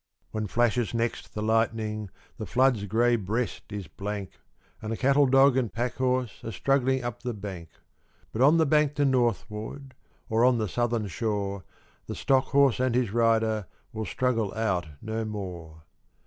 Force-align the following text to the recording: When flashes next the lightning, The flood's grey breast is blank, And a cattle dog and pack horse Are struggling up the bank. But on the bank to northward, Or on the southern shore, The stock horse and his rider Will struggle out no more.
When 0.31 0.47
flashes 0.47 0.95
next 0.95 1.35
the 1.35 1.43
lightning, 1.43 2.09
The 2.39 2.47
flood's 2.47 2.85
grey 2.85 3.15
breast 3.17 3.71
is 3.71 3.85
blank, 3.87 4.31
And 4.81 4.91
a 4.91 4.97
cattle 4.97 5.27
dog 5.27 5.55
and 5.55 5.71
pack 5.71 5.97
horse 5.97 6.43
Are 6.43 6.51
struggling 6.51 7.03
up 7.03 7.21
the 7.21 7.35
bank. 7.35 7.69
But 8.31 8.41
on 8.41 8.57
the 8.57 8.65
bank 8.65 8.95
to 8.95 9.05
northward, 9.05 9.93
Or 10.27 10.43
on 10.43 10.57
the 10.57 10.67
southern 10.67 11.05
shore, 11.07 11.65
The 12.07 12.15
stock 12.15 12.45
horse 12.45 12.79
and 12.79 12.95
his 12.95 13.13
rider 13.13 13.67
Will 13.93 14.05
struggle 14.05 14.51
out 14.55 14.87
no 15.03 15.23
more. 15.23 15.83